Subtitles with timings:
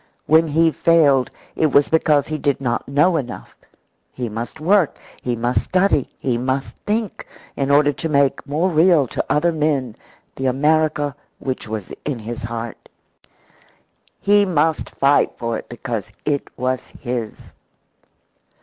[0.25, 3.55] When he failed, it was because he did not know enough;
[4.11, 9.05] he must work, he must study, he must think, in order to make more real
[9.05, 9.95] to other men
[10.37, 12.89] the America which was in his heart.
[14.19, 17.53] He must fight for it because it was his.